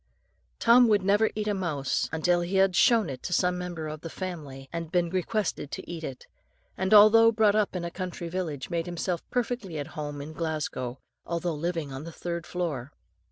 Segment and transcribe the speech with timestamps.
[0.57, 4.01] "Tom would never eat a mouse until he had shown it to some member of
[4.01, 6.25] the family, and been requested to eat it;
[6.75, 10.97] and although brought up in a country village, made himself perfectly at home in Glasgow,
[11.23, 12.91] although living on the third floor.